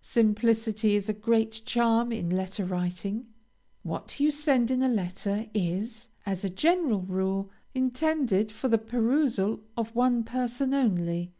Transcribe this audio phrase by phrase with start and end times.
[0.00, 3.26] Simplicity is a great charm in letter writing.
[3.82, 9.60] What you send in a letter, is, as a general rule, intended for the perusal
[9.76, 11.32] of one person only.